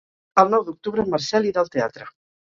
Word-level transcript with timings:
El 0.43 0.47
nou 0.53 0.63
d'octubre 0.69 1.03
en 1.05 1.13
Marcel 1.17 1.47
irà 1.51 1.63
al 1.65 1.71
teatre. 1.79 2.11